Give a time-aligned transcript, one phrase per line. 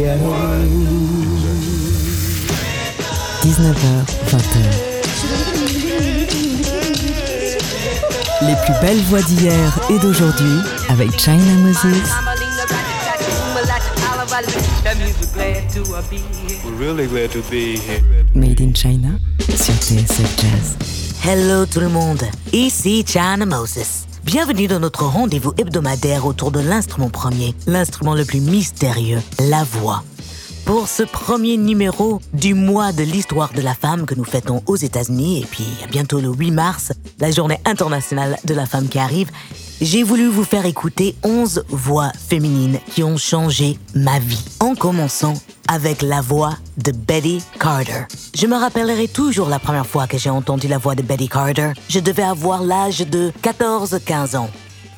[0.00, 0.34] ghetto.
[3.42, 3.84] 19h,
[4.30, 4.56] 20h.
[8.42, 12.10] Les plus belles voix d'hier et d'aujourd'hui avec China Moses.
[16.64, 18.00] We're really glad to be here.
[18.34, 19.18] Made in China
[19.54, 20.76] sur TSF Jazz.
[21.22, 22.22] Hello tout le monde,
[22.52, 23.99] ici China Moses.
[24.24, 30.04] Bienvenue dans notre rendez-vous hebdomadaire autour de l'instrument premier, l'instrument le plus mystérieux, la voix.
[30.66, 34.76] Pour ce premier numéro du mois de l'histoire de la femme que nous fêtons aux
[34.76, 39.30] États-Unis, et puis bientôt le 8 mars, la journée internationale de la femme qui arrive,
[39.80, 44.44] j'ai voulu vous faire écouter 11 voix féminines qui ont changé ma vie.
[44.60, 45.34] En commençant
[45.68, 48.06] avec la voix de Betty Carter.
[48.34, 51.72] Je me rappellerai toujours la première fois que j'ai entendu la voix de Betty Carter.
[51.88, 54.50] Je devais avoir l'âge de 14-15 ans.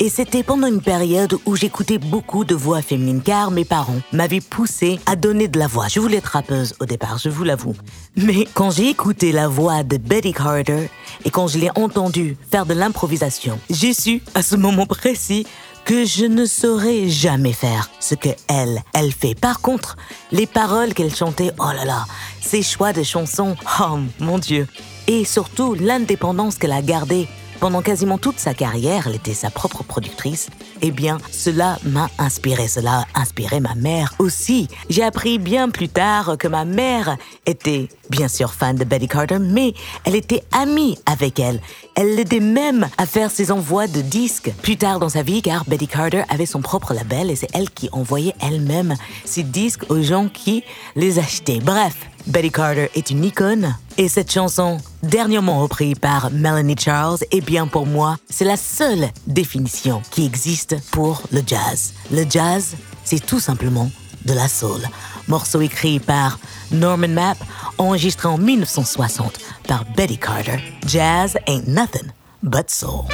[0.02, 4.40] Et c'était pendant une période où j'écoutais beaucoup de voix féminines car mes parents m'avaient
[4.40, 5.86] poussé à donner de la voix.
[5.86, 7.76] Je voulais être rappeuse au départ, je vous l'avoue.
[8.16, 10.90] Mais quand j'ai écouté la voix de Betty Carter
[11.24, 15.46] et quand je l'ai entendue faire de l'improvisation, j'ai su à ce moment précis
[15.84, 19.36] que je ne saurais jamais faire ce que elle, elle fait.
[19.36, 19.94] Par contre,
[20.32, 22.06] les paroles qu'elle chantait, oh là là,
[22.40, 24.66] ses choix de chansons, oh mon Dieu.
[25.06, 27.28] Et surtout, l'indépendance qu'elle a gardée
[27.62, 30.50] pendant quasiment toute sa carrière, elle était sa propre productrice.
[30.80, 32.66] Eh bien, cela m'a inspiré.
[32.66, 34.66] Cela a inspiré ma mère aussi.
[34.90, 39.38] J'ai appris bien plus tard que ma mère était bien sûr fan de Betty Carter,
[39.38, 41.60] mais elle était amie avec elle.
[41.94, 45.64] Elle l'aidait même à faire ses envois de disques plus tard dans sa vie, car
[45.64, 50.02] Betty Carter avait son propre label et c'est elle qui envoyait elle-même ses disques aux
[50.02, 50.64] gens qui
[50.96, 51.60] les achetaient.
[51.60, 51.94] Bref,
[52.26, 57.66] Betty Carter est une icône et cette chanson, dernièrement reprise par Melanie Charles, eh bien
[57.66, 61.92] pour moi, c'est la seule définition qui existe pour le jazz.
[62.10, 63.90] Le jazz, c'est tout simplement
[64.24, 64.80] de la soul.
[65.28, 66.38] Morceau écrit par
[66.70, 67.38] Norman Mapp,
[67.78, 69.38] enregistré en 1960
[69.68, 70.58] par Betty Carter.
[70.86, 73.06] Jazz ain't nothing but soul.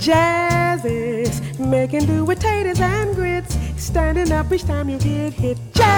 [0.00, 2.40] Jazz is making do with
[3.90, 5.58] standing up each time you get hit.
[5.74, 5.96] Jazz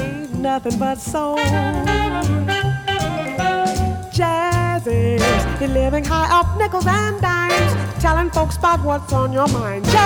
[0.00, 1.36] ain't nothing but soul.
[4.12, 5.22] Jazz is
[5.60, 9.84] living high off nickels and dimes, telling folks about what's on your mind.
[9.86, 9.98] Jazz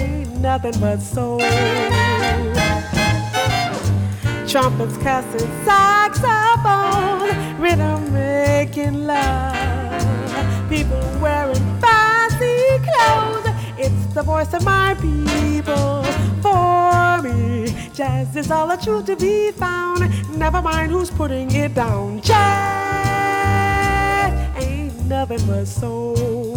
[0.00, 1.40] ain't nothing but soul
[4.46, 7.20] trumpets, cussing, saxophone,
[7.60, 9.56] rhythm making love.
[10.70, 13.35] People wearing fancy clothes.
[13.78, 16.02] It's the voice of my people.
[16.40, 20.10] For me, jazz is all the truth to be found.
[20.38, 22.22] Never mind who's putting it down.
[22.22, 22.36] Jazz
[24.62, 26.56] ain't nothing but soul.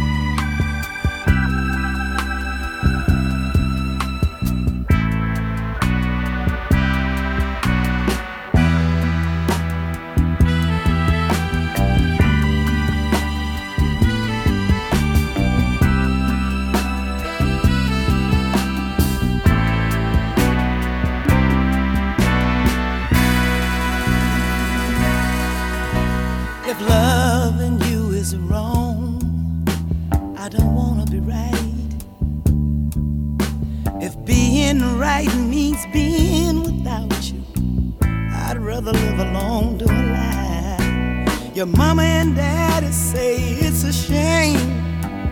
[38.51, 41.51] I'd rather live alone to a lie.
[41.53, 44.59] Your mama and daddy say it's a shame,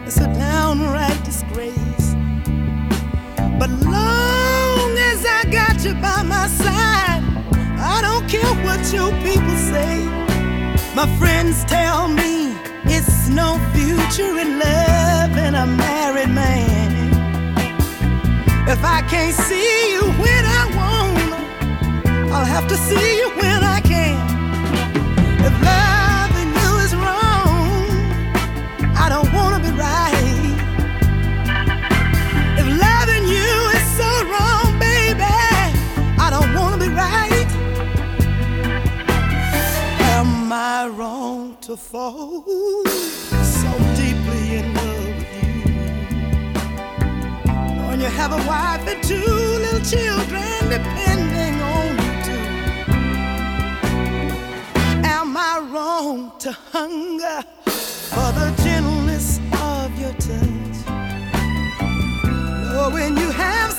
[0.05, 2.15] it's a downright disgrace.
[3.59, 7.21] But long as I got you by my side,
[7.93, 9.99] I don't care what you people say.
[10.95, 12.55] My friends tell me
[12.85, 17.11] it's no future in love in a married man.
[18.65, 20.88] If I can't see you when I want,
[22.31, 24.17] I'll have to see you when I can.
[25.47, 27.89] If loving you is wrong,
[28.95, 30.55] I don't wanna be right.
[32.59, 35.23] If loving you is so wrong, baby,
[36.25, 37.49] I don't wanna be right.
[40.15, 42.43] Am I wrong to fall
[43.59, 43.69] so
[44.01, 45.63] deeply in love with you?
[47.87, 49.33] When you have a wife and two
[49.65, 51.28] little children depending
[55.29, 60.77] Am I wrong to hunger for the gentleness of your touch?
[62.75, 63.71] Or when you have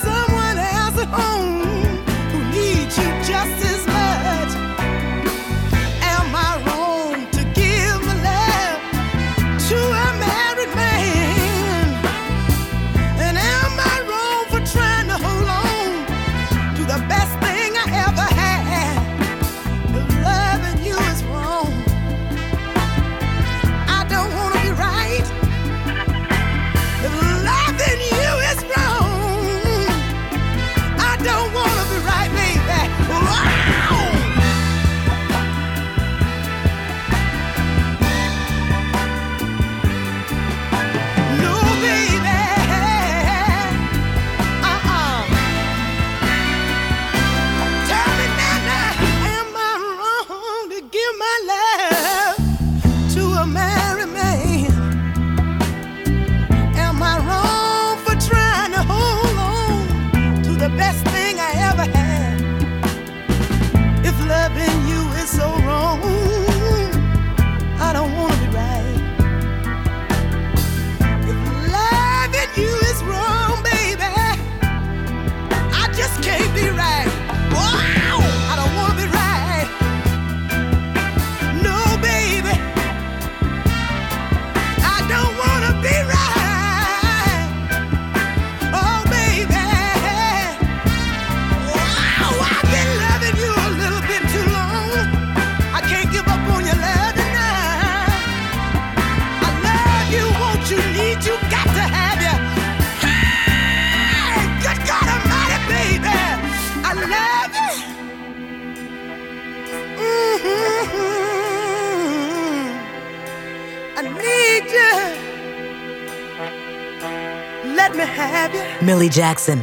[119.09, 119.59] Jackson.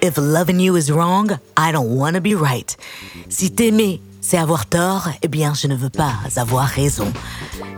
[0.00, 2.76] If loving you is wrong, I don't wanna be right.
[3.28, 7.12] Si t'aimer, c'est avoir tort, eh bien, je ne veux pas avoir raison.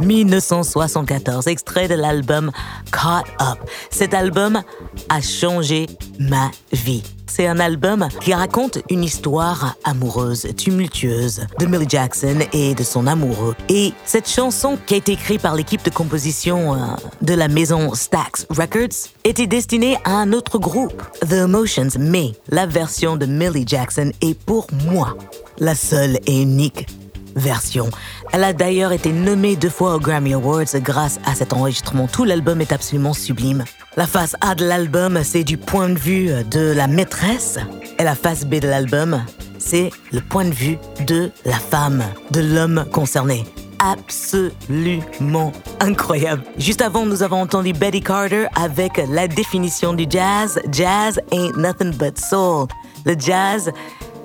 [0.01, 2.51] 1974, extrait de l'album
[2.91, 3.59] Caught Up.
[3.91, 4.63] Cet album
[5.09, 5.87] a changé
[6.19, 7.03] ma vie.
[7.35, 13.07] C'est un album qui raconte une histoire amoureuse, tumultueuse de Millie Jackson et de son
[13.07, 13.57] amoureux.
[13.71, 16.79] Et cette chanson, qui a été écrite par l'équipe de composition euh,
[17.23, 22.67] de la maison Stax Records, était destinée à un autre groupe, The Emotions, mais la
[22.67, 25.17] version de Millie Jackson est pour moi
[25.59, 26.87] la seule et unique
[27.37, 27.91] version.
[28.33, 32.07] Elle a d'ailleurs été nommée deux fois aux Grammy Awards grâce à cet enregistrement.
[32.07, 33.65] Tout l'album est absolument sublime.
[33.97, 37.59] La face A de l'album, c'est du point de vue de la maîtresse.
[37.99, 39.23] Et la face B de l'album,
[39.59, 43.45] c'est le point de vue de la femme, de l'homme concerné.
[43.79, 46.43] Absolument incroyable.
[46.57, 50.61] Juste avant, nous avons entendu Betty Carter avec la définition du jazz.
[50.71, 52.67] Jazz ain't nothing but soul.
[53.05, 53.73] Le jazz,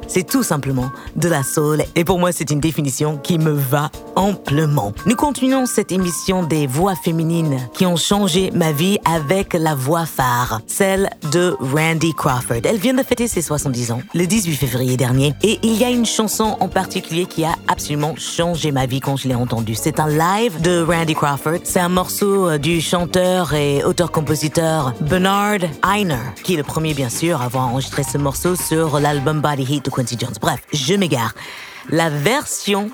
[0.08, 3.90] c'est tout simplement de la soul et pour moi c'est une définition qui me va
[4.16, 4.94] amplement.
[5.06, 10.06] Nous continuons cette émission des voix féminines qui ont changé ma vie avec la voix
[10.06, 12.62] phare, celle de Randy Crawford.
[12.64, 15.90] Elle vient de fêter ses 70 ans le 18 février dernier et il y a
[15.90, 19.76] une chanson en particulier qui a absolument changé ma vie quand je l'ai entendue.
[19.76, 21.60] C'est un live de Randy Crawford.
[21.64, 27.10] C'est un morceau euh, du chanteur et auteur-compositeur Bernard Einer qui est le premier bien
[27.10, 30.36] sûr à avoir enregistré ce morceau sur l'album Body Heat Quincy Jones.
[30.40, 31.34] Bref, je m'égare.
[31.90, 32.92] La version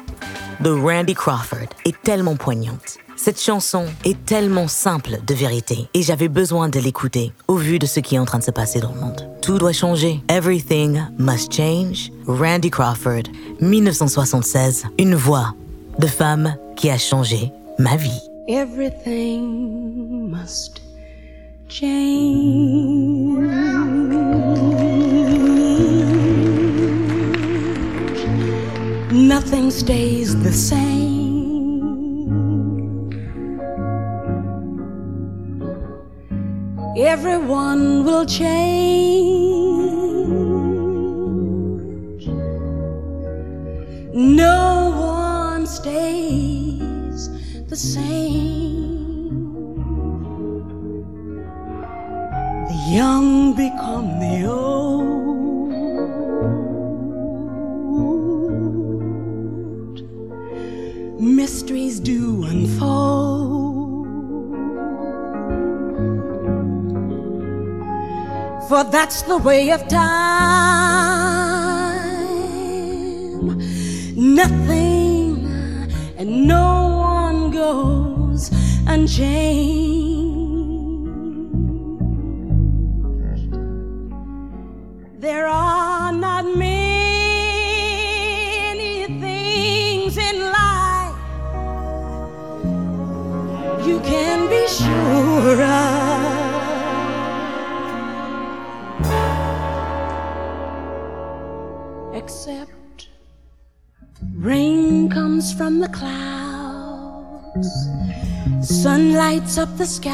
[0.62, 2.98] de Randy Crawford est tellement poignante.
[3.17, 7.86] Cette chanson est tellement simple de vérité et j'avais besoin de l'écouter au vu de
[7.86, 9.29] ce qui est en train de se passer dans le monde.
[9.41, 10.22] Tout doit changer.
[10.29, 12.10] Everything must change.
[12.25, 13.24] Randy Crawford,
[13.60, 14.86] 1976.
[14.98, 15.53] Une voix
[16.00, 18.19] de femme qui a changé ma vie.
[18.48, 20.81] Everything must
[21.67, 22.93] change.
[29.53, 31.83] Nothing stays the same.
[36.98, 38.57] Everyone will change.
[44.15, 47.29] No one stays
[47.67, 49.43] the same.
[52.69, 54.73] The young become the old.
[68.74, 70.01] For that's the way of time.
[74.15, 75.46] Nothing
[76.18, 78.50] and no one goes
[78.88, 80.01] unchanged.
[85.20, 87.13] There are not many
[89.22, 91.15] things in life
[93.86, 95.83] you can be sure of.
[105.44, 107.70] Comes from the clouds,
[108.62, 110.14] sun lights up the sky,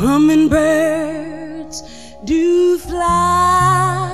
[0.00, 1.82] hummingbirds
[2.24, 4.08] do fly.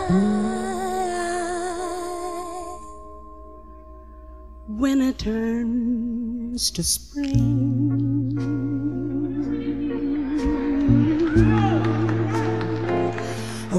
[4.66, 8.34] When it turns to spring,
[13.70, 13.78] a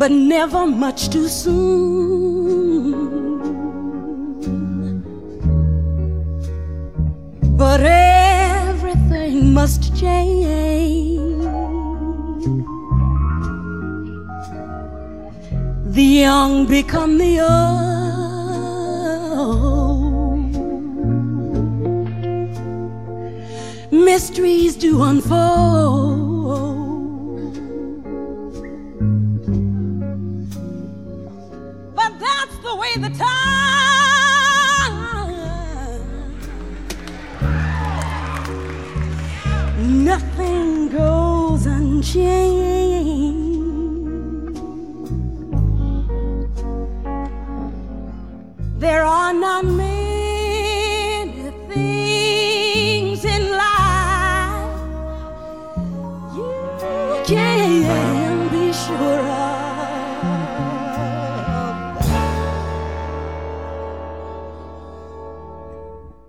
[0.00, 2.94] but never much too soon.
[7.58, 11.44] But everything must change.
[15.84, 18.00] The young become the old.
[23.92, 26.29] Mysteries do unfold.
[32.80, 33.40] That's the way the time
[40.04, 42.59] nothing goes unchanged.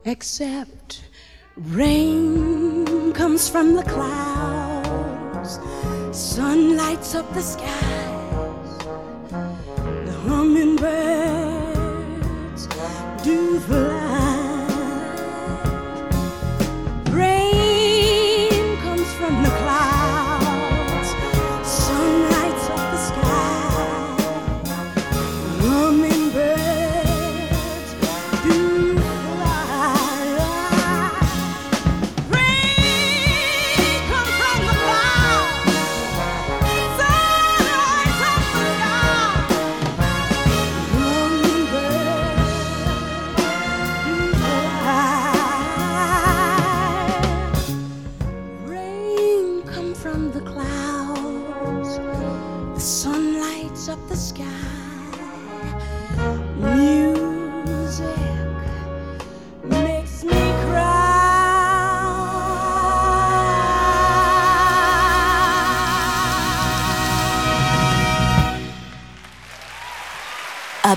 [0.06, 1.04] Except
[1.58, 5.60] Rain comes from the clouds,
[6.18, 8.11] sun lights up the skies,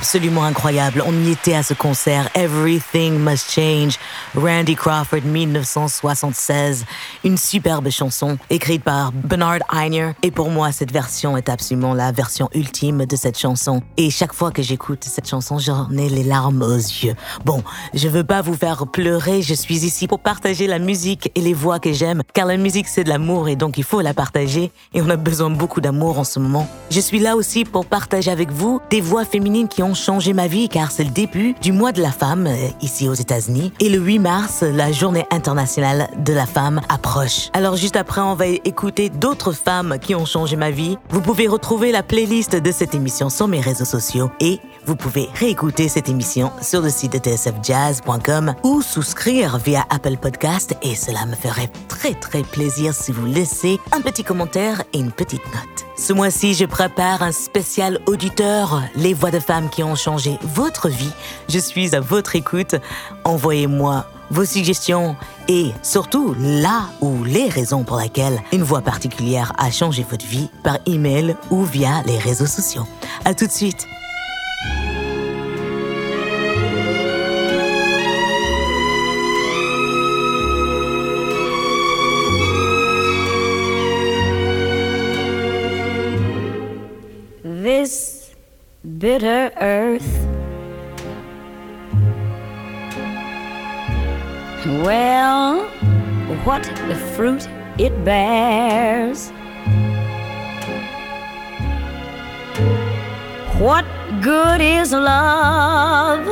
[0.05, 1.03] Absolument incroyable.
[1.07, 2.29] On y était à ce concert.
[2.35, 3.99] Everything Must Change.
[4.37, 6.85] Randy Crawford, 1976.
[7.25, 10.13] Une superbe chanson écrite par Bernard Einer.
[10.23, 13.83] Et pour moi, cette version est absolument la version ultime de cette chanson.
[13.97, 17.15] Et chaque fois que j'écoute cette chanson, j'en ai les larmes aux yeux.
[17.47, 19.41] Bon, je veux pas vous faire pleurer.
[19.41, 22.23] Je suis ici pour partager la musique et les voix que j'aime.
[22.35, 24.71] Car la musique, c'est de l'amour et donc il faut la partager.
[24.93, 26.69] Et on a besoin de beaucoup d'amour en ce moment.
[26.91, 30.47] Je suis là aussi pour partager avec vous des voix féminines qui ont changé ma
[30.47, 33.73] vie car c'est le début du mois de la femme euh, ici aux États-Unis.
[33.81, 37.51] Et le 8 mars, la journée internationale de la femme approche.
[37.53, 40.99] Alors juste après, on va écouter d'autres femmes qui ont changé ma vie.
[41.11, 45.29] Vous pouvez retrouver la playlist de cette émission sur mes réseaux sociaux et Vous pouvez
[45.35, 51.25] réécouter cette émission sur le site de tsfjazz.com ou souscrire via Apple Podcast et cela
[51.25, 55.87] me ferait très très plaisir si vous laissez un petit commentaire et une petite note.
[55.97, 60.91] Ce mois-ci, je prépare un spécial auditeur, les voix de femmes qui ont changé votre
[60.91, 61.13] vie.
[61.49, 62.75] Je suis à votre écoute.
[63.25, 65.17] Envoyez-moi vos suggestions
[65.49, 70.51] et surtout là ou les raisons pour lesquelles une voix particulière a changé votre vie
[70.63, 72.87] par email ou via les réseaux sociaux.
[73.25, 73.87] À tout de suite.
[87.43, 88.35] This
[88.99, 90.25] bitter earth
[94.67, 95.67] Well,
[96.45, 97.47] what the fruit
[97.79, 99.31] it bears.
[103.59, 103.85] What
[104.21, 106.27] good is love?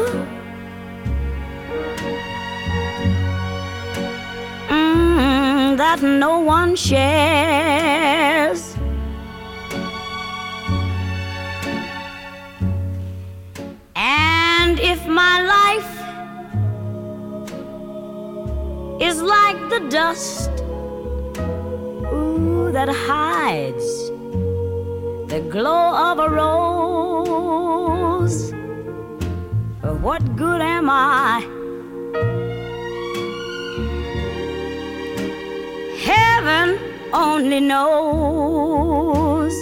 [4.69, 8.75] Mm, that no one shares.
[13.95, 15.93] And if my life
[19.01, 20.51] is like the dust
[22.13, 24.12] ooh, that hides
[25.33, 26.53] the glow of a rose.
[29.81, 31.41] But What good am I?
[36.11, 36.79] Heaven
[37.15, 39.55] only knows.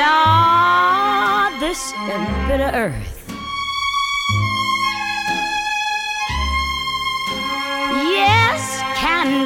[0.00, 1.92] Lord, this
[2.48, 3.05] bitter earth.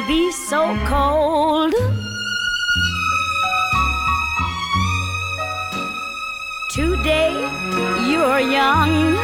[0.07, 1.73] Be so cold.
[6.71, 7.33] Today
[8.09, 9.17] you're young.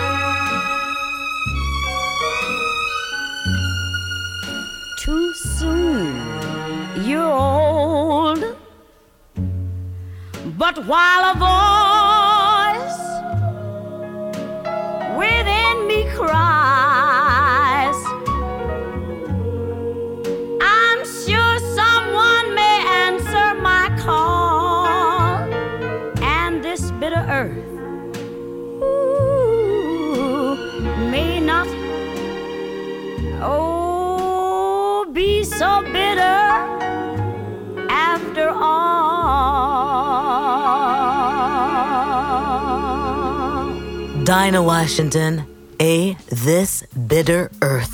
[4.99, 6.15] Too soon
[7.05, 8.43] you're old.
[10.57, 13.01] But while a voice
[15.17, 16.56] within me cries,
[44.27, 45.45] Dinah Washington
[45.79, 47.89] et This Bitter Earth.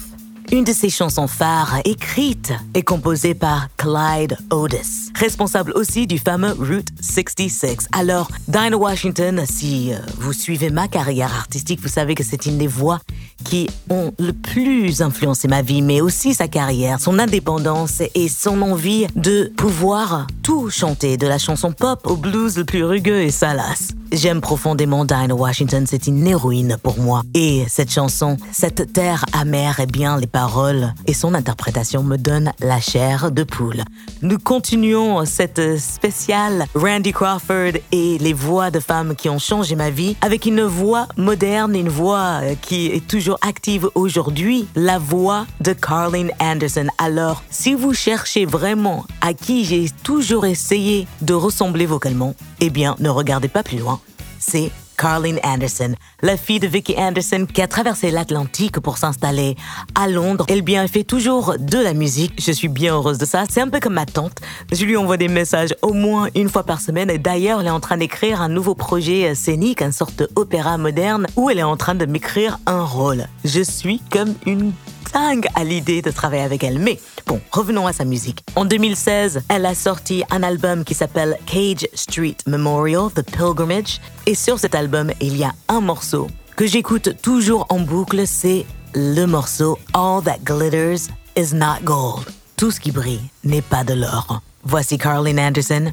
[0.52, 6.54] Une de ses chansons phares écrite et composée par Clyde Otis, responsable aussi du fameux
[6.54, 7.88] Route 66.
[7.92, 12.58] Alors, Dinah Washington, si euh, vous suivez ma carrière artistique, vous savez que c'est une
[12.58, 13.00] des voix
[13.44, 18.62] qui ont le plus influencé ma vie, mais aussi sa carrière, son indépendance et son
[18.62, 23.32] envie de pouvoir tout chanter, de la chanson pop au blues le plus rugueux et
[23.32, 23.90] salace.
[24.12, 27.24] J'aime profondément Dinah Washington, c'est une héroïne pour moi.
[27.34, 32.52] Et cette chanson, cette terre amère et bien les paroles et son interprétation me donnent
[32.60, 33.84] la chair de poule.
[34.22, 39.90] Nous continuons cette spéciale Randy Crawford et les voix de femmes qui ont changé ma
[39.90, 45.74] vie avec une voix moderne, une voix qui est toujours active aujourd'hui, la voix de
[45.74, 46.88] Carlin Anderson.
[46.98, 52.96] Alors, si vous cherchez vraiment à qui j'ai toujours essayé de ressembler vocalement, eh bien,
[53.00, 54.00] ne regardez pas plus loin.
[54.40, 54.72] C'est
[55.04, 59.58] Carlin Anderson, la fille de Vicky Anderson qui a traversé l'Atlantique pour s'installer
[59.96, 60.46] à Londres.
[60.48, 62.42] Elle bien fait toujours de la musique.
[62.42, 63.44] Je suis bien heureuse de ça.
[63.50, 64.38] C'est un peu comme ma tante.
[64.72, 67.10] Je lui envoie des messages au moins une fois par semaine.
[67.10, 71.28] Et d'ailleurs, elle est en train d'écrire un nouveau projet scénique, une sorte d'opéra moderne
[71.36, 73.28] où elle est en train de m'écrire un rôle.
[73.44, 74.72] Je suis comme une
[75.14, 76.80] dingue à l'idée de travailler avec elle.
[76.80, 78.44] Mais bon, revenons à sa musique.
[78.56, 84.02] En 2016, elle a sorti un album qui s'appelle Cage Street Memorial, The Pilgrimage.
[84.26, 88.66] Et sur cet album, il y a un morceau que j'écoute toujours en boucle, c'est
[88.94, 92.26] le morceau All That Glitters Is Not Gold.
[92.58, 94.42] Tout ce qui brille n'est pas de l'or.
[94.64, 95.92] Voici Carlin Anderson,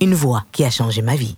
[0.00, 1.36] une voix qui a changé ma vie.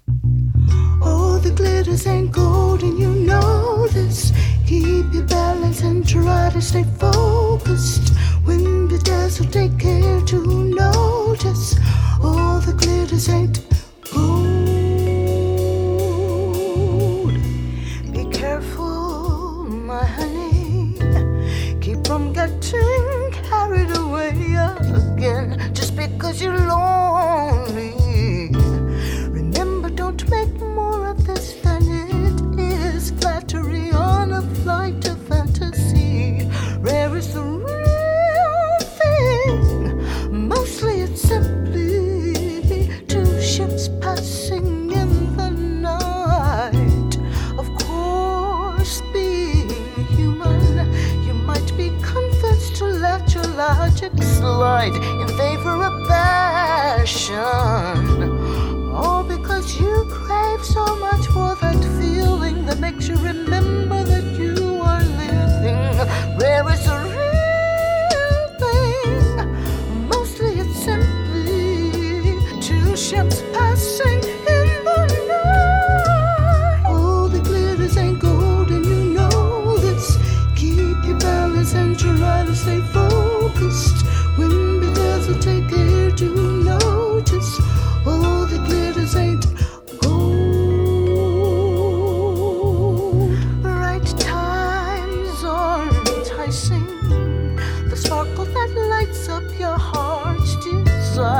[1.02, 4.32] Oh, the glitters ain't gold, and you know this.
[4.74, 8.08] Keep your balance and try to stay focused.
[8.44, 11.76] When the dazzle, take care to notice.
[12.20, 13.60] All the glitters ain't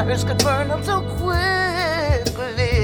[0.05, 2.84] fires could burn up so quickly.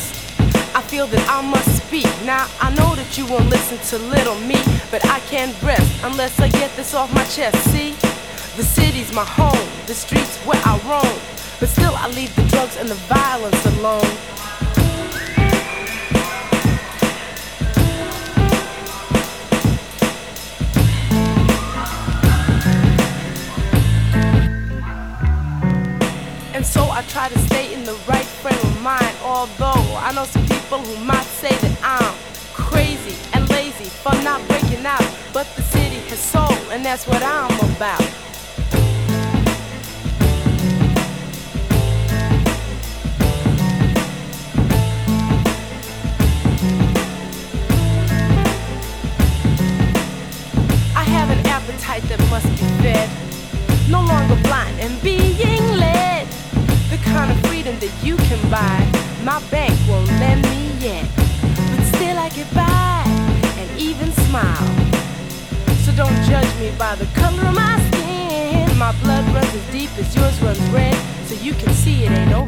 [1.01, 2.05] feel that I must speak.
[2.25, 4.61] Now I know that you won't listen to little me,
[4.91, 7.57] but I can't rest unless I get this off my chest.
[7.71, 7.91] See,
[8.55, 11.19] the city's my home, the streets where I roam,
[11.59, 14.11] but still I leave the drugs and the violence alone.
[26.53, 30.25] And so I try to stay in the right frame of mind, although I know
[30.25, 32.15] some people who might say that I'm
[32.53, 35.03] crazy and lazy for not breaking out.
[35.33, 38.20] But the city has soul, and that's what I'm about.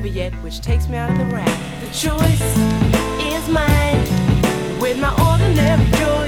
[0.04, 1.48] Over yet, which takes me out of the rap.
[1.80, 2.42] The choice
[3.22, 4.02] is mine.
[4.82, 6.23] With my ordinary joy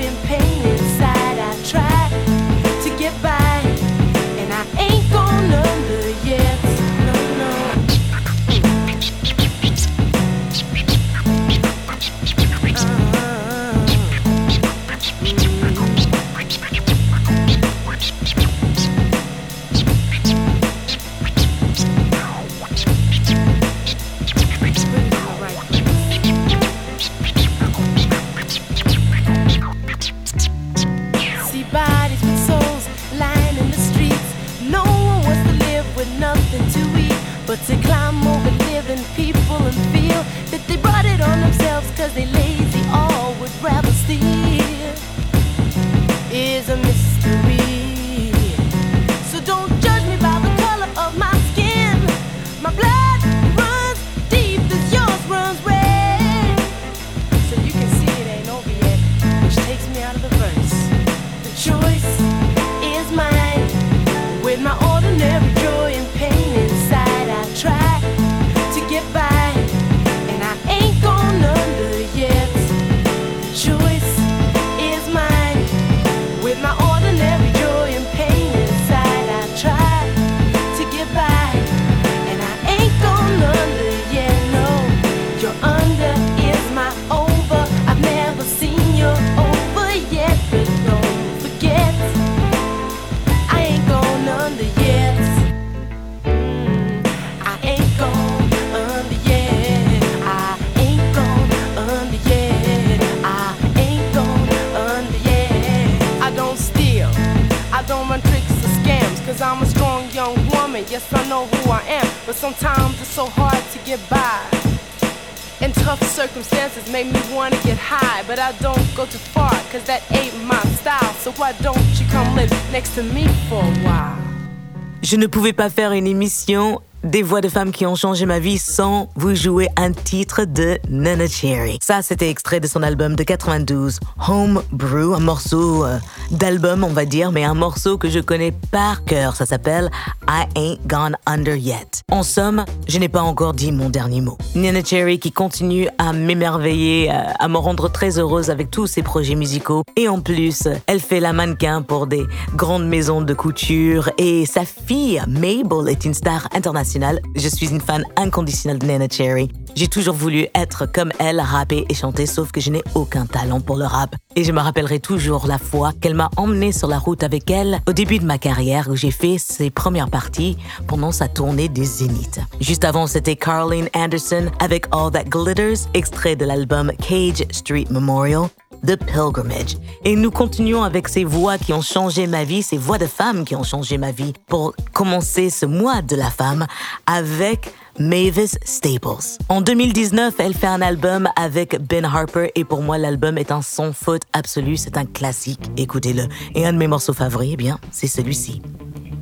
[125.06, 128.40] Je ne pouvais pas faire une émission des voix de femmes qui ont changé ma
[128.40, 131.78] vie sans vous jouer un titre de Nana Cherry.
[131.82, 136.00] Ça, c'était extrait de son album de 92, Home Brew, un morceau euh,
[136.32, 139.36] d'album, on va dire, mais un morceau que je connais par cœur.
[139.36, 139.92] Ça s'appelle
[140.28, 142.02] I Ain't Gone Under Yet.
[142.12, 144.38] En somme, je n'ai pas encore dit mon dernier mot.
[144.56, 149.04] Nana Cherry qui continue à m'émerveiller, euh, à me rendre très heureuse avec tous ses
[149.04, 149.84] projets musicaux.
[149.96, 154.66] Et en plus, elle fait la mannequin pour des grandes maisons de couture et sa
[154.66, 156.95] fille, Mabel, est une star internationale.
[157.36, 159.50] Je suis une fan inconditionnelle de Nana Cherry.
[159.76, 163.60] J'ai toujours voulu être comme elle, rapper et chanter, sauf que je n'ai aucun talent
[163.60, 164.16] pour le rap.
[164.38, 167.82] Et je me rappellerai toujours la fois qu'elle m'a emmené sur la route avec elle
[167.88, 171.84] au début de ma carrière où j'ai fait ses premières parties pendant sa tournée des
[171.84, 172.40] Zénith.
[172.62, 178.48] Juste avant, c'était Carlene Anderson avec All That Glitters, extrait de l'album Cage Street Memorial.
[178.86, 179.78] The Pilgrimage.
[180.04, 183.46] Et nous continuons avec ces voix qui ont changé ma vie, ces voix de femmes
[183.46, 186.66] qui ont changé ma vie, pour commencer ce mois de la femme
[187.06, 189.38] avec Mavis Staples.
[189.50, 193.62] En 2019, elle fait un album avec Ben Harper et pour moi, l'album est un
[193.62, 196.28] sans faute absolu, c'est un classique, écoutez-le.
[196.54, 198.62] Et un de mes morceaux favoris, eh bien, c'est celui-ci.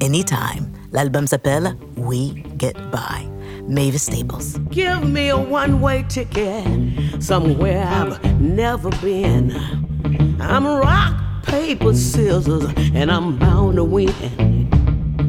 [0.01, 0.71] Anytime.
[0.91, 3.32] L'album s'appelle We Get By.
[3.67, 4.57] Mavis Staples.
[4.69, 6.65] Give me a one way ticket
[7.23, 9.51] somewhere I've never been.
[10.39, 14.11] I'm rock, paper, scissors, and I'm bound to win.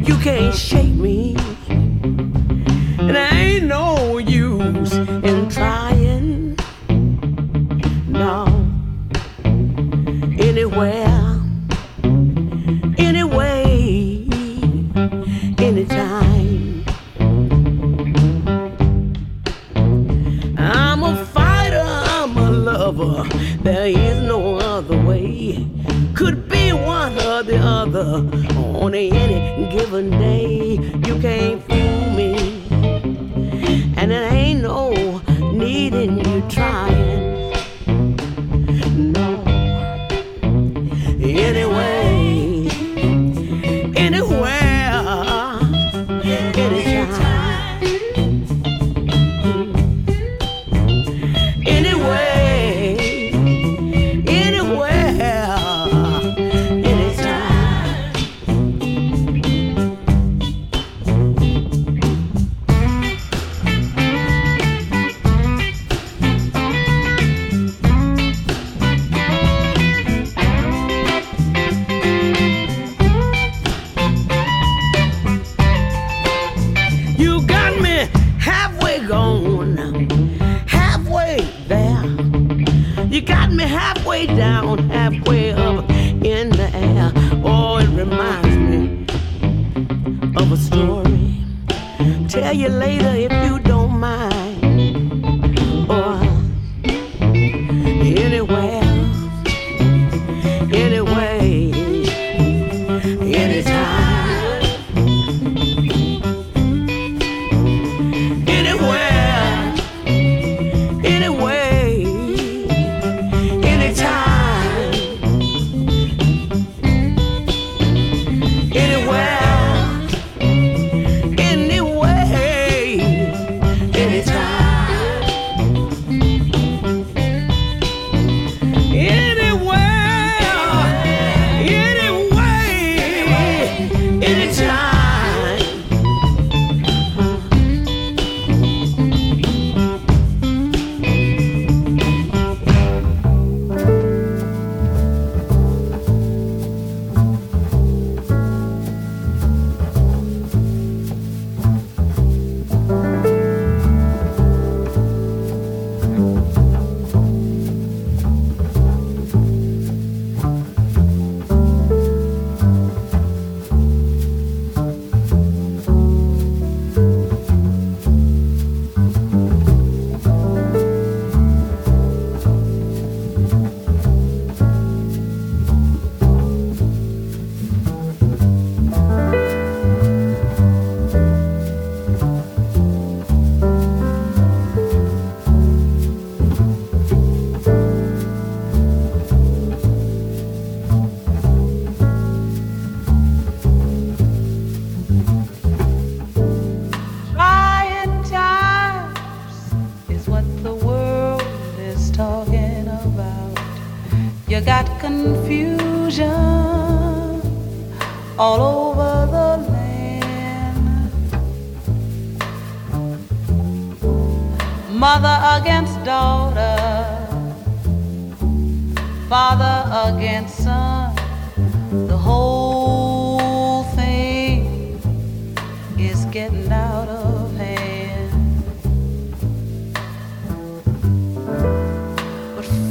[0.05, 1.37] You can't shake me,
[1.69, 6.57] and I ain't no use in trying.
[8.09, 8.47] No,
[10.39, 11.24] anywhere,
[22.95, 23.29] lover.
[23.63, 25.67] There is no other way.
[26.15, 28.27] Could be one or the other
[28.57, 30.79] on any given day.
[31.07, 32.63] You can't fool me,
[33.97, 35.19] and it ain't no
[35.53, 36.94] need in you trying.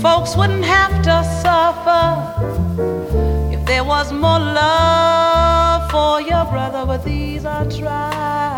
[0.04, 2.04] Folks wouldn't have to suffer
[3.54, 8.53] if there was more love for your brother, but these are trials.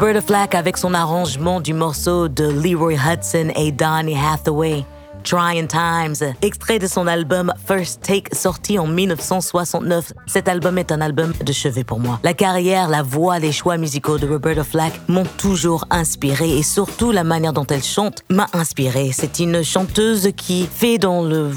[0.00, 4.82] Roberta Flack avec son arrangement du morceau de Leroy Hudson et Donny Hathaway.
[5.24, 10.14] Trying Times, extrait de son album First Take sorti en 1969.
[10.26, 12.18] Cet album est un album de chevet pour moi.
[12.22, 17.12] La carrière, la voix, les choix musicaux de Roberta Flack m'ont toujours inspiré et surtout
[17.12, 19.10] la manière dont elle chante m'a inspiré.
[19.12, 21.50] C'est une chanteuse qui fait dans le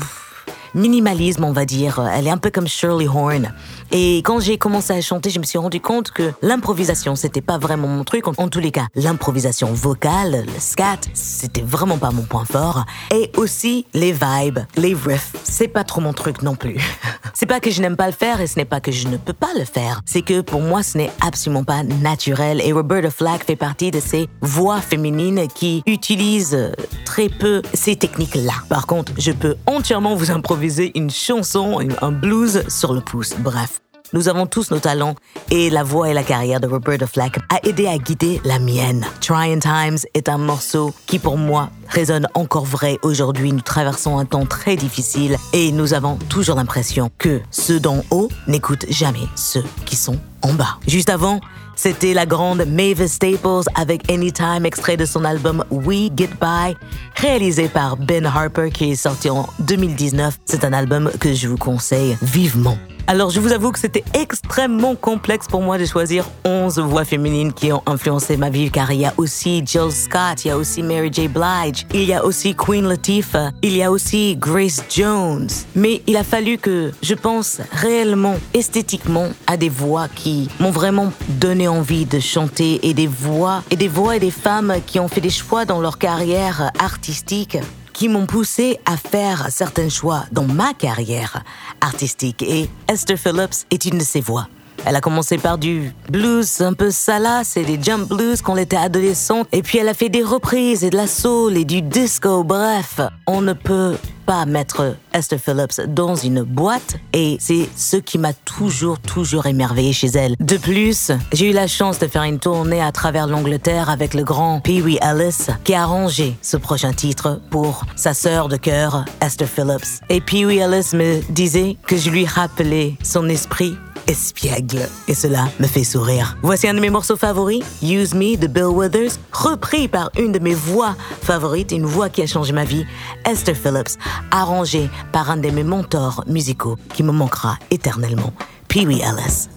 [0.75, 2.05] minimalisme, on va dire.
[2.13, 3.53] Elle est un peu comme Shirley Horn.
[3.95, 7.59] Et quand j'ai commencé à chanter, je me suis rendu compte que l'improvisation, c'était pas
[7.59, 8.27] vraiment mon truc.
[8.27, 12.85] En, tous les cas, l'improvisation vocale, le scat, c'était vraiment pas mon point fort.
[13.13, 16.77] Et aussi les vibes, les riffs, c'est pas trop mon truc non plus.
[17.35, 19.17] c'est pas que je n'aime pas le faire et ce n'est pas que je ne
[19.17, 20.01] peux pas le faire.
[20.07, 22.61] C'est que pour moi, ce n'est absolument pas naturel.
[22.61, 26.71] Et Roberta Flack fait partie de ces voix féminines qui utilisent
[27.05, 28.53] très peu ces techniques-là.
[28.69, 33.35] Par contre, je peux entièrement vous improviser une chanson, un blues sur le pouce.
[33.37, 33.82] Bref.
[34.13, 35.15] Nous avons tous nos talents
[35.49, 39.03] et la voix et la carrière de Roberta Flack a aidé à guider la mienne.
[39.21, 43.51] Trying Times est un morceau qui pour moi résonne encore vrai aujourd'hui.
[43.51, 48.29] Nous traversons un temps très difficile et nous avons toujours l'impression que ceux d'en haut
[48.45, 50.77] n'écoutent jamais ceux qui sont en bas.
[50.87, 51.39] Juste avant,
[51.75, 56.77] c'était la grande Mavis Staples avec Anytime, extrait de son album We Get By,
[57.15, 60.37] réalisé par Ben Harper qui est sorti en 2019.
[60.45, 62.77] C'est un album que je vous conseille vivement.
[63.05, 67.51] Alors je vous avoue que c'était extrêmement complexe pour moi de choisir 11 voix féminines
[67.51, 70.57] qui ont influencé ma vie car il y a aussi Jill Scott, il y a
[70.57, 71.27] aussi Mary J.
[71.27, 75.49] Blige, il y a aussi Queen Latifah, il y a aussi Grace Jones.
[75.75, 81.11] Mais il a fallu que je pense réellement, esthétiquement à des voix qui m'ont vraiment
[81.27, 85.09] donné envie de chanter et des voix et des voix et des femmes qui ont
[85.09, 87.57] fait des choix dans leur carrière artistique
[87.93, 91.43] qui m'ont poussé à faire certains choix dans ma carrière
[91.79, 92.41] artistique.
[92.41, 94.47] Et Esther Phillips est une de ces voix.
[94.85, 98.63] Elle a commencé par du blues un peu salace et des jump blues quand elle
[98.63, 99.47] était adolescente.
[99.51, 102.43] Et puis elle a fait des reprises et de la soul et du disco.
[102.43, 108.17] Bref, on ne peut pas mettre Esther Phillips dans une boîte et c'est ce qui
[108.17, 110.35] m'a toujours, toujours émerveillé chez elle.
[110.39, 114.23] De plus, j'ai eu la chance de faire une tournée à travers l'Angleterre avec le
[114.23, 119.05] grand Pee Wee Ellis qui a arrangé ce prochain titre pour sa sœur de cœur,
[119.21, 120.01] Esther Phillips.
[120.09, 123.75] Et Pee Wee Ellis me disait que je lui rappelais son esprit
[124.07, 124.87] espiègle.
[125.07, 126.37] Et cela me fait sourire.
[126.41, 130.39] Voici un de mes morceaux favoris, Use Me de Bill Withers, repris par une de
[130.39, 132.85] mes voix favorites, une voix qui a changé ma vie,
[133.25, 133.97] Esther Phillips,
[134.31, 138.33] arrangé par un de mes mentors musicaux qui me manquera éternellement,
[138.67, 139.49] Pee Wee Ellis.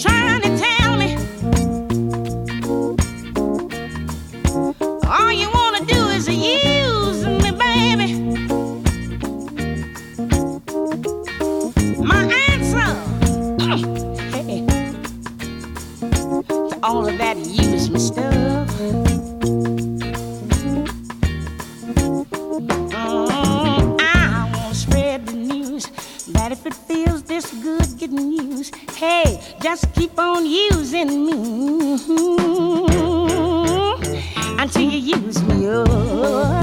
[0.00, 1.14] trying to tell me
[5.06, 8.14] all you wanna do is use me, baby.
[12.02, 12.88] My answer
[16.48, 18.68] to all of that use me stuff.
[22.94, 24.00] Mm,
[26.52, 28.74] if it feels this good getting used.
[28.96, 31.32] Hey, just keep on using me
[34.58, 35.68] until you use me.
[35.68, 36.59] Oh.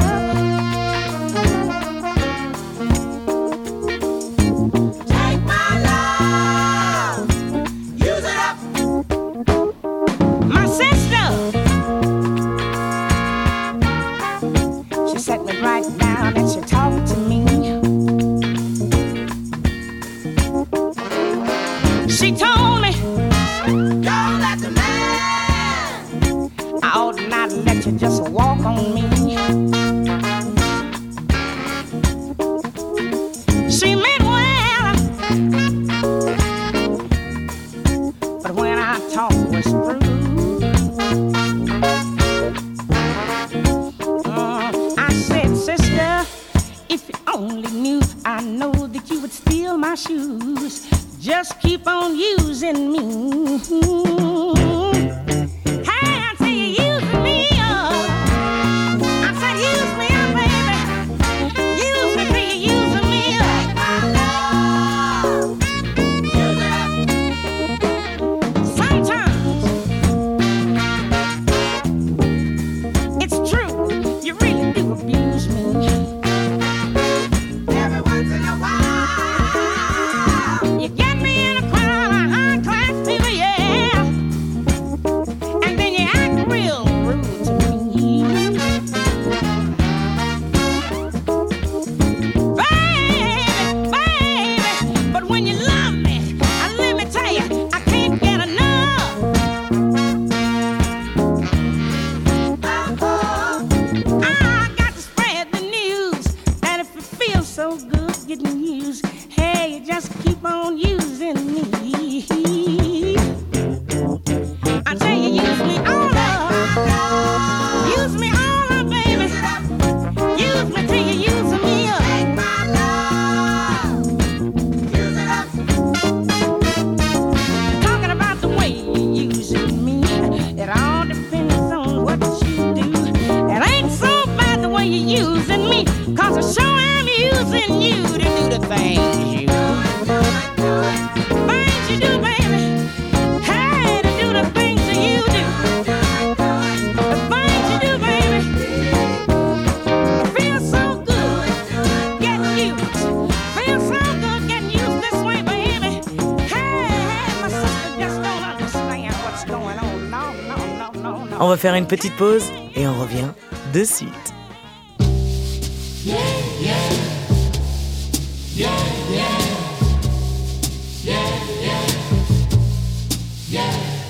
[161.76, 162.44] Une petite pause
[162.76, 163.32] et on revient
[163.74, 164.34] de suite.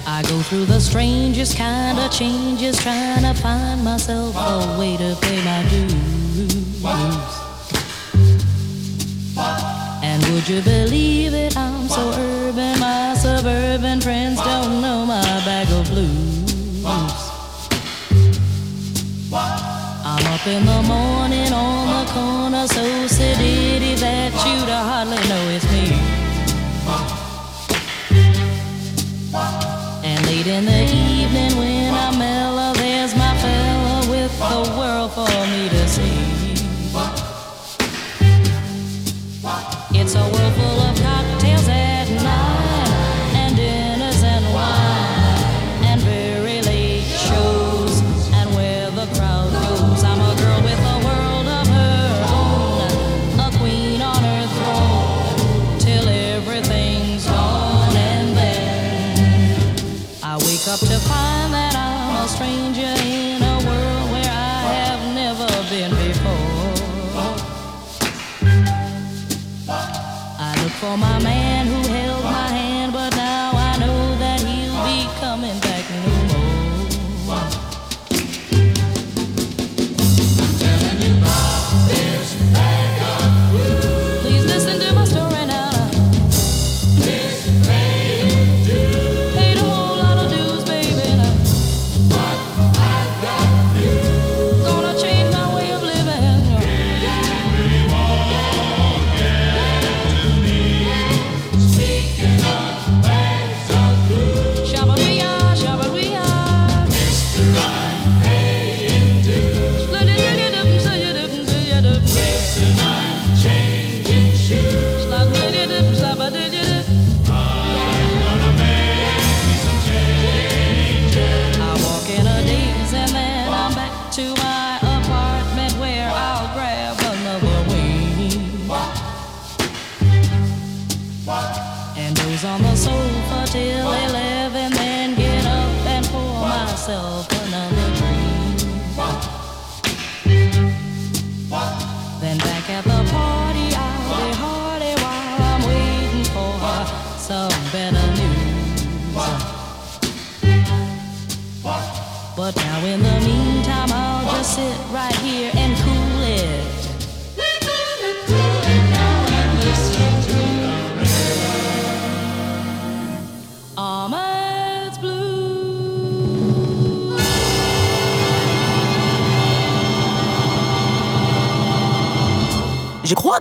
[0.05, 5.16] I go through the strangest kind of changes trying to find myself a way to
[5.22, 6.68] pay my dues.
[10.03, 11.55] And would you believe it?
[11.55, 16.37] I'm so urban, my suburban friends don't know my bag of blues.
[20.40, 25.86] Up in the morning on the corner, so sedity that you'd hardly know it's me.
[30.04, 35.28] And late in the evening when I'm mellow, there's my fella with the world for
[35.52, 35.97] me to see.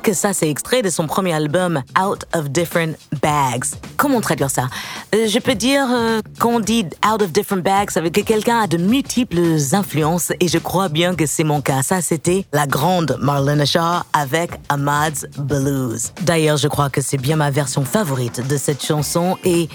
[0.07, 3.65] Que ça, c'est extrait de son premier album, Out of Different Bags.
[3.97, 4.69] Comment traduire ça?
[5.13, 8.67] Euh, Je peux dire euh, qu'on dit Out of Different Bags, dire que quelqu'un a
[8.69, 11.83] de multiples influences et je crois bien que c'est mon cas.
[11.83, 16.13] Ça, c'était la grande Marlena Shaw avec Ahmad's Blues.
[16.23, 19.69] D'ailleurs, je crois que c'est bien ma version favorite de cette chanson et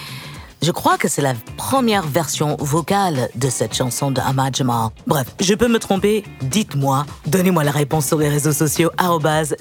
[0.61, 4.89] je crois que c'est la première version vocale de cette chanson de Ahmad Jamal.
[5.07, 8.91] Bref, je peux me tromper, dites-moi, donnez-moi la réponse sur les réseaux sociaux,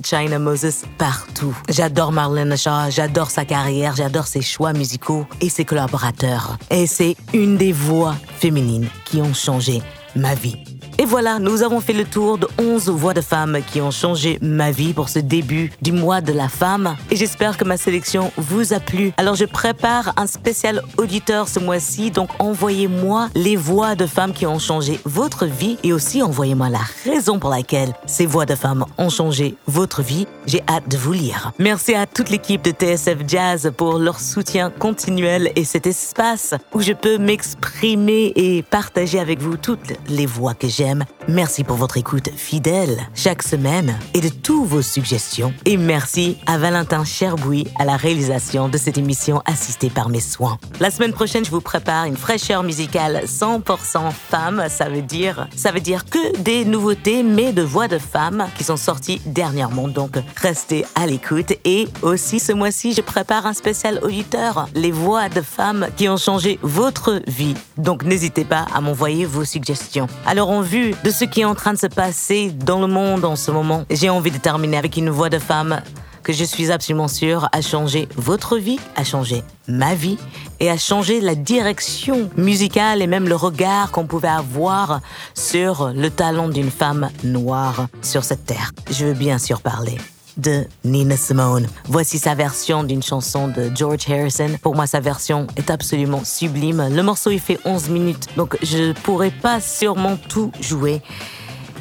[0.04, 1.56] China Moses partout.
[1.68, 6.58] J'adore Marlene Shaw, j'adore sa carrière, j'adore ses choix musicaux et ses collaborateurs.
[6.70, 9.82] Et c'est une des voix féminines qui ont changé
[10.14, 10.69] ma vie.
[11.00, 14.38] Et voilà, nous avons fait le tour de 11 voix de femmes qui ont changé
[14.42, 16.94] ma vie pour ce début du mois de la femme.
[17.10, 19.12] Et j'espère que ma sélection vous a plu.
[19.16, 24.44] Alors je prépare un spécial auditeur ce mois-ci, donc envoyez-moi les voix de femmes qui
[24.44, 28.84] ont changé votre vie et aussi envoyez-moi la raison pour laquelle ces voix de femmes
[28.98, 30.26] ont changé votre vie.
[30.44, 31.52] J'ai hâte de vous lire.
[31.58, 36.82] Merci à toute l'équipe de TSF Jazz pour leur soutien continuel et cet espace où
[36.82, 40.89] je peux m'exprimer et partager avec vous toutes les voix que j'aime
[41.28, 45.52] Merci pour votre écoute fidèle chaque semaine et de toutes vos suggestions.
[45.64, 50.58] Et merci à Valentin Cherbouy à la réalisation de cette émission assistée par mes soins.
[50.80, 54.64] La semaine prochaine, je vous prépare une fraîcheur musicale 100% femme.
[54.68, 58.64] Ça veut dire, ça veut dire que des nouveautés, mais de voix de femmes qui
[58.64, 59.88] sont sorties dernièrement.
[59.88, 61.52] Donc, restez à l'écoute.
[61.64, 64.68] Et aussi, ce mois-ci, je prépare un spécial auditeur.
[64.74, 67.54] Les voix de femmes qui ont changé votre vie.
[67.76, 70.06] Donc, n'hésitez pas à m'envoyer vos suggestions.
[70.26, 70.62] Alors, en
[71.04, 73.84] de ce qui est en train de se passer dans le monde en ce moment,
[73.90, 75.80] j'ai envie de terminer avec une voix de femme
[76.22, 80.18] que je suis absolument sûre a changé votre vie, a changé ma vie
[80.58, 85.00] et a changé la direction musicale et même le regard qu'on pouvait avoir
[85.34, 88.72] sur le talent d'une femme noire sur cette terre.
[88.90, 89.96] Je veux bien sûr parler
[90.40, 91.66] de Nina Simone.
[91.86, 94.56] Voici sa version d'une chanson de George Harrison.
[94.62, 96.88] Pour moi, sa version est absolument sublime.
[96.90, 101.02] Le morceau, il fait 11 minutes, donc je pourrais pas sûrement tout jouer.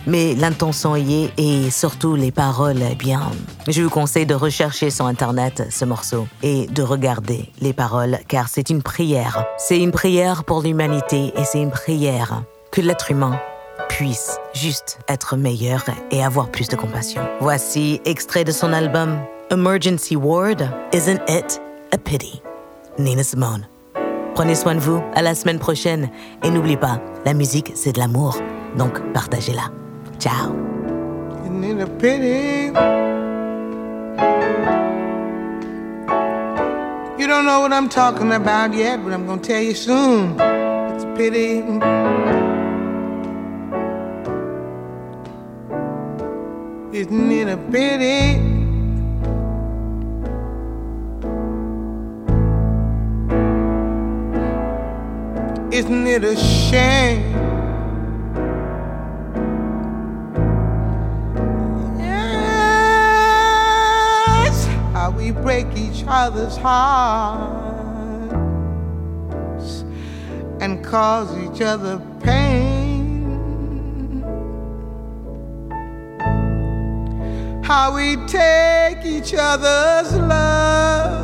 [0.07, 3.22] Mais l'intention y est et surtout les paroles, eh bien,
[3.68, 8.47] je vous conseille de rechercher sur Internet ce morceau et de regarder les paroles car
[8.47, 9.45] c'est une prière.
[9.57, 13.39] C'est une prière pour l'humanité et c'est une prière que l'être humain
[13.90, 17.22] puisse juste être meilleur et avoir plus de compassion.
[17.42, 19.20] Voici extrait de son album
[19.52, 21.62] Emergency Ward, Isn't It
[21.92, 22.42] a Pity?
[22.98, 23.68] Nina Simone.
[24.36, 26.10] Prenez soin de vous, à la semaine prochaine
[26.44, 28.38] et n'oubliez pas, la musique c'est de l'amour,
[28.78, 29.70] donc partagez-la.
[30.20, 30.56] Ciao.
[37.20, 40.36] You don't know what I'm talking about yet, but I'm gonna tell you soon.
[40.40, 41.64] It's pity.
[46.92, 48.40] Isn't it a pity?
[55.72, 57.36] Isn't it a shame?
[62.00, 63.06] Yes,
[64.94, 67.54] how we break each other's hearts
[70.60, 72.68] and cause each other pain.
[77.70, 81.22] How we take each other's love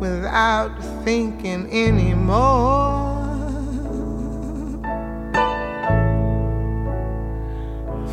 [0.00, 0.72] without
[1.04, 3.20] thinking anymore.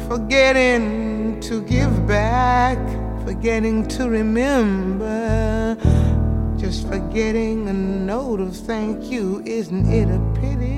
[0.09, 2.77] Forgetting to give back,
[3.23, 5.77] forgetting to remember,
[6.57, 9.41] just forgetting a note of thank you.
[9.45, 10.76] Isn't it a pity?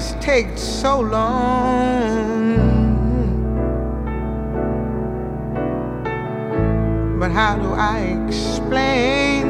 [0.00, 2.56] Things take so long.
[7.18, 9.46] But how do I explain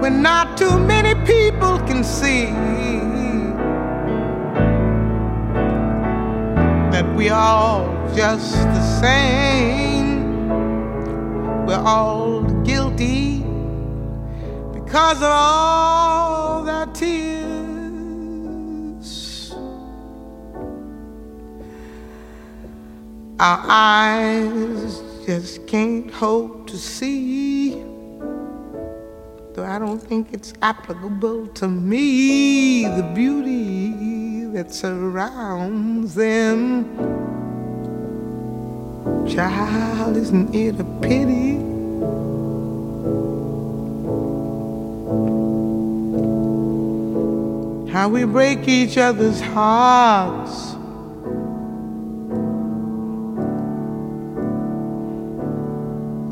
[0.00, 2.46] when not too many people can see
[6.92, 10.48] that we all just the same?
[11.66, 12.45] We're all
[14.96, 17.14] because of all their tears.
[23.38, 27.72] Our eyes just can't hope to see,
[29.52, 36.86] though I don't think it's applicable to me, the beauty that surrounds them.
[39.28, 41.76] Child, isn't it a pity?
[47.96, 50.74] How we break each other's hearts.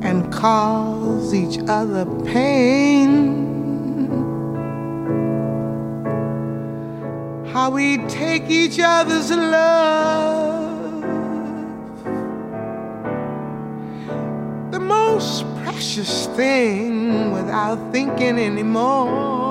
[0.04, 3.46] And cause each other pain.
[7.46, 11.00] How we take each other's love.
[14.70, 19.43] The most precious thing without thinking anymore.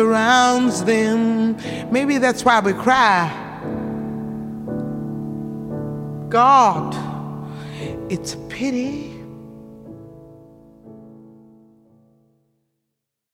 [0.00, 1.58] Surrounds them.
[1.92, 3.28] Maybe that's why we cry.
[6.30, 6.94] God,
[8.10, 9.09] it's a pity